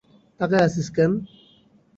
[0.39, 1.11] তাকায়া আছিস কেন?